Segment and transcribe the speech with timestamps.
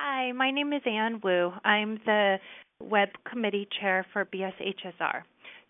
[0.00, 1.52] Hi, my name is Ann Wu.
[1.64, 2.38] I'm the
[2.80, 5.22] Web Committee Chair for BSHSR.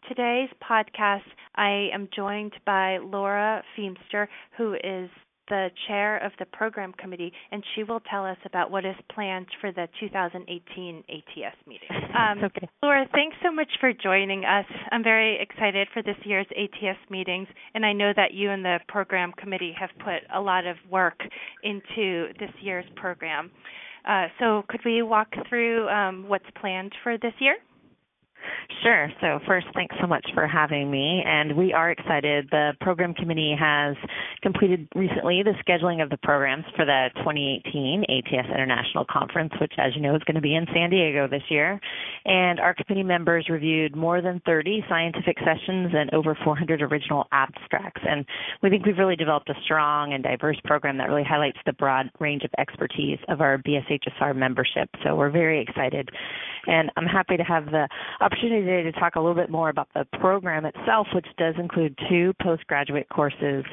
[0.09, 4.27] Today's podcast, I am joined by Laura Feemster,
[4.57, 5.11] who is
[5.49, 9.47] the chair of the program committee, and she will tell us about what is planned
[9.61, 11.89] for the 2018 ATS meeting.
[12.15, 12.69] Um, okay.
[12.81, 14.65] Laura, thanks so much for joining us.
[14.93, 18.79] I'm very excited for this year's ATS meetings, and I know that you and the
[18.87, 21.19] program committee have put a lot of work
[21.65, 23.51] into this year's program.
[24.05, 27.57] Uh, so, could we walk through um, what's planned for this year?
[28.83, 29.09] Sure.
[29.21, 31.23] So, first, thanks so much for having me.
[31.25, 32.49] And we are excited.
[32.51, 33.97] The program committee has
[34.43, 39.95] completed recently the scheduling of the programs for the 2018 ATS International Conference, which, as
[39.95, 41.81] you know, is going to be in San Diego this year.
[42.25, 48.03] And our committee members reviewed more than 30 scientific sessions and over 400 original abstracts.
[48.07, 48.27] And
[48.63, 52.11] we think we've really developed a strong and diverse program that really highlights the broad
[52.21, 54.89] range of expertise of our BSHSR membership.
[55.05, 56.11] So, we're very excited.
[56.67, 57.89] And I'm happy to have the
[58.21, 61.97] opportunity today to talk a little bit more about the program itself, which does include
[62.09, 63.65] two postgraduate courses,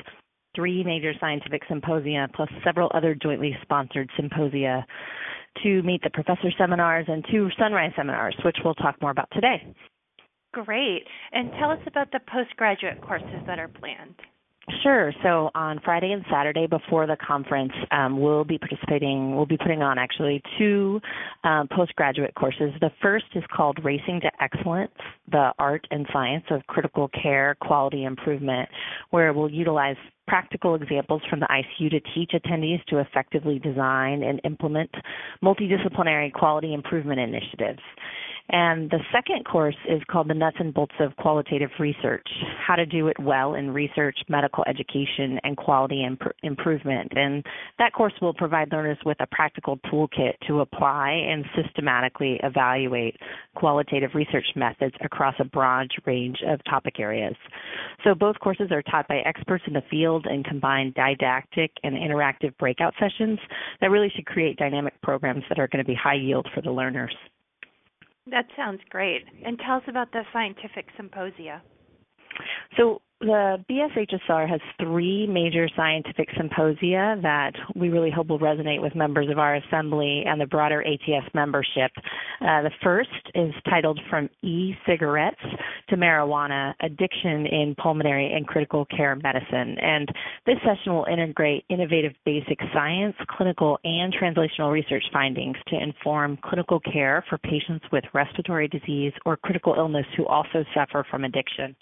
[0.56, 4.86] three major scientific symposia, plus several other jointly sponsored symposia
[5.64, 9.73] to meet the professor seminars and two sunrise seminars, which we'll talk more about today.
[10.53, 11.03] Great.
[11.31, 14.16] And tell us about the postgraduate courses that are planned.
[14.83, 15.11] Sure.
[15.23, 19.35] So on Friday and Saturday before the conference, um, we'll be participating.
[19.35, 21.01] We'll be putting on actually two
[21.43, 22.71] um, postgraduate courses.
[22.79, 24.91] The first is called Racing to Excellence:
[25.31, 28.69] The Art and Science of Critical Care Quality Improvement,
[29.09, 34.39] where we'll utilize practical examples from the ICU to teach attendees to effectively design and
[34.45, 34.89] implement
[35.43, 37.81] multidisciplinary quality improvement initiatives.
[38.52, 42.27] And the second course is called The Nuts and Bolts of Qualitative Research
[42.67, 47.13] How to Do It Well in Research, Medical Education, and Quality imp- Improvement.
[47.16, 47.45] And
[47.79, 53.16] that course will provide learners with a practical toolkit to apply and systematically evaluate
[53.55, 57.35] qualitative research methods across a broad range of topic areas.
[58.03, 62.57] So both courses are taught by experts in the field and combine didactic and interactive
[62.57, 63.39] breakout sessions
[63.79, 66.72] that really should create dynamic programs that are going to be high yield for the
[66.72, 67.16] learners.
[68.27, 69.23] That sounds great.
[69.45, 71.63] And tell us about the scientific symposia.
[72.77, 78.95] So the BSHSR has three major scientific symposia that we really hope will resonate with
[78.95, 81.91] members of our assembly and the broader ATS membership.
[82.41, 85.41] Uh, the first is titled From E Cigarettes
[85.89, 89.77] to Marijuana Addiction in Pulmonary and Critical Care Medicine.
[89.79, 90.09] And
[90.47, 96.79] this session will integrate innovative basic science, clinical, and translational research findings to inform clinical
[96.79, 101.75] care for patients with respiratory disease or critical illness who also suffer from addiction.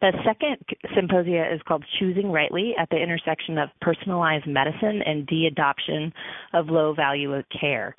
[0.00, 0.56] The second
[0.94, 6.12] symposia is called Choosing Rightly at the Intersection of Personalized Medicine and De Adoption
[6.52, 7.96] of Low Value Care.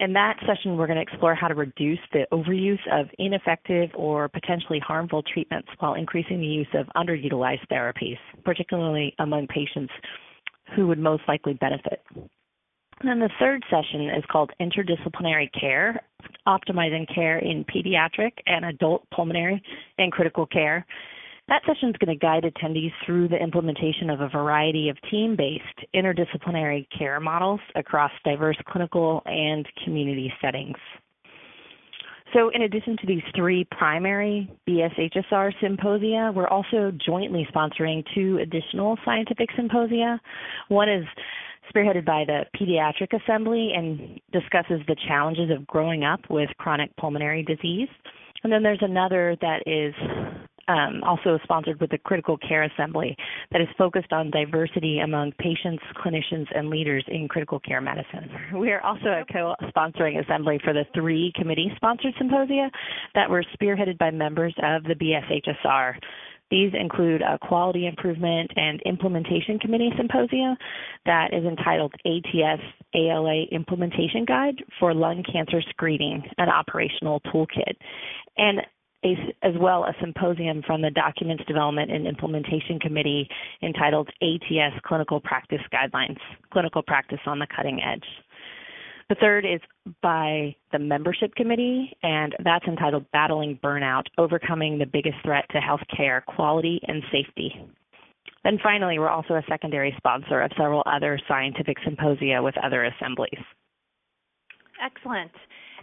[0.00, 4.30] In that session, we're going to explore how to reduce the overuse of ineffective or
[4.30, 9.92] potentially harmful treatments while increasing the use of underutilized therapies, particularly among patients
[10.74, 12.02] who would most likely benefit.
[13.00, 16.02] And then the third session is called Interdisciplinary Care,
[16.46, 19.62] Optimizing Care in Pediatric and Adult Pulmonary
[19.98, 20.86] and Critical Care.
[21.48, 25.34] That session is going to guide attendees through the implementation of a variety of team
[25.36, 25.64] based
[25.94, 30.76] interdisciplinary care models across diverse clinical and community settings.
[32.32, 38.96] So, in addition to these three primary BSHSR symposia, we're also jointly sponsoring two additional
[39.04, 40.20] scientific symposia.
[40.68, 41.04] One is
[41.72, 47.42] spearheaded by the Pediatric Assembly and discusses the challenges of growing up with chronic pulmonary
[47.42, 47.88] disease.
[48.42, 49.94] And then there's another that is
[50.70, 53.16] um, also sponsored with the Critical Care Assembly
[53.50, 58.30] that is focused on diversity among patients, clinicians, and leaders in critical care medicine.
[58.56, 62.70] We are also a co-sponsoring assembly for the three committee-sponsored symposia
[63.14, 65.94] that were spearheaded by members of the BSHSR.
[66.50, 70.56] These include a quality improvement and implementation committee symposium
[71.06, 72.62] that is entitled ATS
[72.94, 77.76] ALA Implementation Guide for Lung Cancer Screening, an operational toolkit.
[78.36, 78.60] And
[79.04, 83.28] a, as well a symposium from the Documents Development and Implementation Committee
[83.62, 86.18] entitled ATS Clinical Practice Guidelines
[86.52, 88.04] Clinical Practice on the Cutting Edge.
[89.10, 89.60] The third is
[90.02, 96.24] by the membership committee, and that's entitled Battling Burnout Overcoming the Biggest Threat to Healthcare
[96.26, 97.52] Quality and Safety.
[98.44, 103.40] Then finally, we're also a secondary sponsor of several other scientific symposia with other assemblies.
[104.80, 105.32] Excellent.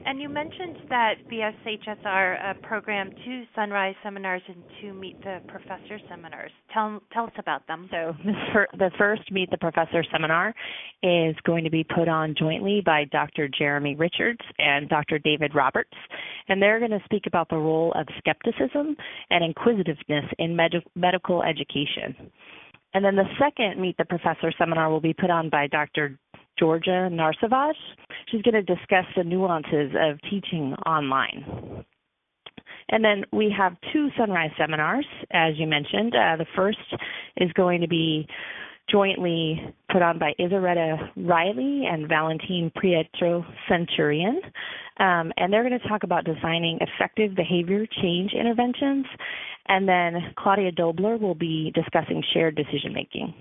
[0.06, 6.00] And you mentioned that BSHSR uh, programmed two Sunrise seminars and two Meet the Professor
[6.10, 6.52] seminars.
[6.74, 7.90] Tell tell us about them.
[7.92, 8.14] So
[8.78, 10.54] the first Meet the Professor seminar
[11.04, 13.50] is going to be put on jointly by Dr.
[13.50, 15.20] Jeremy Richards and Dr.
[15.20, 15.98] David Roberts,
[16.48, 18.96] and they're going to speak about the role of skepticism
[19.30, 22.32] and inquisitiveness in med- medical education.
[22.94, 26.18] And then the second Meet the Professor seminar will be put on by Dr.
[26.60, 27.74] Georgia Narsavage.
[28.30, 31.86] She's going to discuss the nuances of teaching online.
[32.90, 36.16] And then we have two Sunrise seminars, as you mentioned.
[36.16, 36.78] Uh, the first
[37.36, 38.28] is going to be
[38.90, 39.62] jointly
[39.92, 44.40] put on by Isaretta Riley and Valentine Prieto Centurion.
[45.00, 49.06] Um, and they're going to talk about designing effective behavior change interventions.
[49.68, 53.34] And then Claudia Dobler will be discussing shared decision making.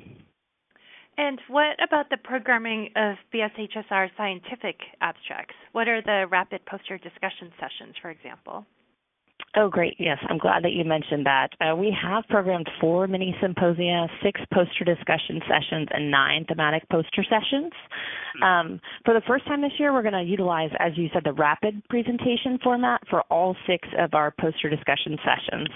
[1.19, 5.55] And what about the programming of BSHSR scientific abstracts?
[5.73, 8.67] What are the rapid poster discussion sessions, for example?
[9.59, 9.97] Oh, great.
[9.99, 11.49] Yes, I'm glad that you mentioned that.
[11.61, 17.25] Uh, we have programmed four mini symposia, six poster discussion sessions, and nine thematic poster
[17.25, 17.73] sessions.
[18.43, 21.33] Um, for the first time this year, we're going to utilize, as you said, the
[21.33, 25.69] rapid presentation format for all six of our poster discussion sessions.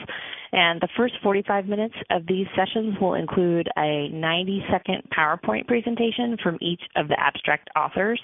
[0.53, 6.37] And the first 45 minutes of these sessions will include a 90 second PowerPoint presentation
[6.43, 8.21] from each of the abstract authors,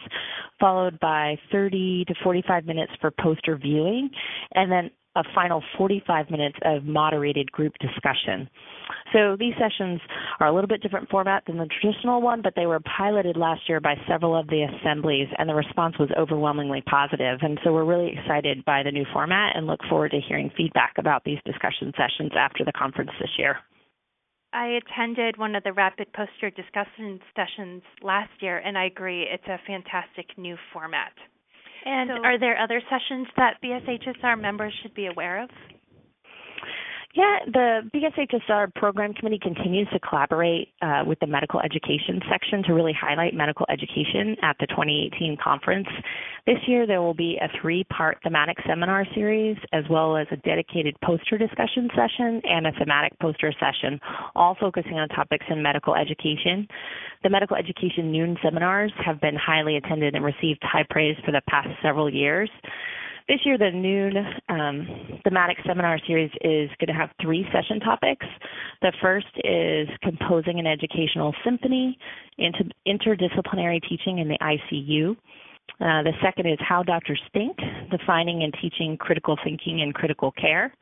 [0.58, 4.10] followed by 30 to 45 minutes for poster viewing,
[4.54, 8.48] and then a final 45 minutes of moderated group discussion.
[9.12, 10.00] So these sessions
[10.38, 13.62] are a little bit different format than the traditional one, but they were piloted last
[13.68, 17.38] year by several of the assemblies, and the response was overwhelmingly positive.
[17.42, 20.94] And so we're really excited by the new format and look forward to hearing feedback
[20.98, 23.56] about these discussion sessions after the conference this year.
[24.52, 29.46] I attended one of the rapid poster discussion sessions last year, and I agree, it's
[29.48, 31.12] a fantastic new format.
[31.86, 35.50] And so, are there other sessions that BSHSR members should be aware of?
[37.16, 42.74] Yeah, the BSHSR program committee continues to collaborate uh, with the medical education section to
[42.74, 45.88] really highlight medical education at the 2018 conference.
[46.46, 50.36] This year, there will be a three part thematic seminar series, as well as a
[50.36, 53.98] dedicated poster discussion session and a thematic poster session,
[54.34, 56.68] all focusing on topics in medical education.
[57.22, 61.40] The medical education noon seminars have been highly attended and received high praise for the
[61.48, 62.50] past several years.
[63.28, 64.14] This year, the noon
[64.48, 68.24] um, thematic seminar series is going to have three session topics.
[68.82, 71.98] The first is composing an educational symphony,
[72.38, 75.16] inter- interdisciplinary teaching in the ICU.
[75.80, 77.56] Uh, the second is how doctors think,
[77.90, 80.72] defining and teaching critical thinking and critical care.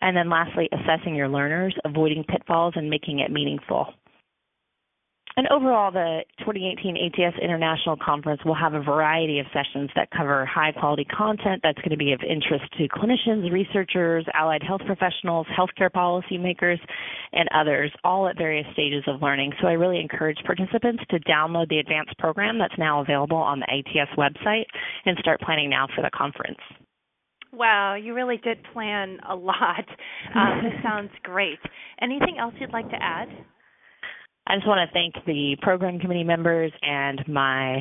[0.00, 3.92] And then lastly, assessing your learners, avoiding pitfalls and making it meaningful.
[5.36, 10.44] And overall, the 2018 ATS International Conference will have a variety of sessions that cover
[10.44, 15.46] high quality content that's going to be of interest to clinicians, researchers, allied health professionals,
[15.56, 16.78] healthcare policymakers,
[17.32, 19.52] and others, all at various stages of learning.
[19.60, 23.66] So I really encourage participants to download the advanced program that's now available on the
[23.72, 24.66] ATS website
[25.06, 26.58] and start planning now for the conference.
[27.52, 29.84] Wow, you really did plan a lot.
[30.34, 31.58] Um, this sounds great.
[32.00, 33.28] Anything else you'd like to add?
[34.44, 37.76] I just want to thank the program committee members and my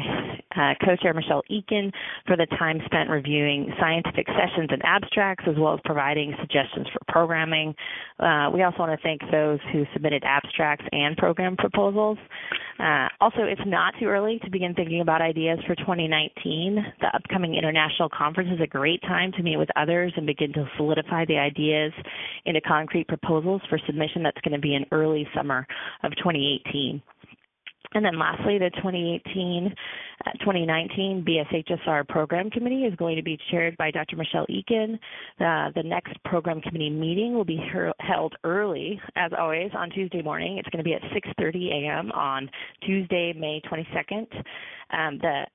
[0.55, 1.91] uh, co-chair Michelle Eakin
[2.27, 6.99] for the time spent reviewing scientific sessions and abstracts, as well as providing suggestions for
[7.07, 7.73] programming.
[8.19, 12.19] Uh, we also want to thank those who submitted abstracts and program proposals.
[12.79, 16.83] Uh, also, it's not too early to begin thinking about ideas for 2019.
[16.99, 20.65] The upcoming international conference is a great time to meet with others and begin to
[20.77, 21.91] solidify the ideas
[22.45, 25.66] into concrete proposals for submission that's going to be in early summer
[26.04, 27.02] of 2018.
[27.94, 29.74] And then lastly, the 2018
[30.26, 34.16] uh, 2019 BSHSR Program Committee is going to be chaired by Dr.
[34.16, 34.94] Michelle Eakin.
[35.40, 37.60] Uh, the next program committee meeting will be
[38.00, 40.57] held early, as always, on Tuesday morning.
[40.57, 42.12] It's going to be at 6:30 a.m.
[42.12, 42.50] on
[42.86, 44.28] Tuesday, May 22nd.
[44.92, 45.45] Um, the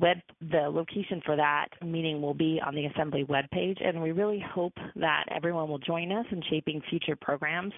[0.00, 4.42] web the location for that meeting will be on the assembly webpage and we really
[4.52, 7.72] hope that everyone will join us in shaping future programs.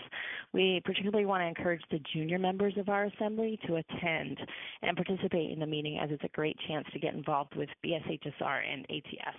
[0.52, 4.38] We particularly want to encourage the junior members of our assembly to attend
[4.82, 8.60] and participate in the meeting as it's a great chance to get involved with bshsr
[8.66, 9.38] and ats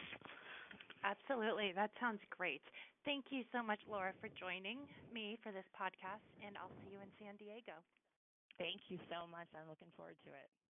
[1.03, 1.71] absolutely.
[1.75, 2.61] That sounds great.
[3.05, 4.79] Thank you so much laura for joining
[5.13, 7.79] me for this podcast and i'll see you in san diego.
[8.57, 9.47] Thank you so much.
[9.55, 10.68] I'm looking forward to it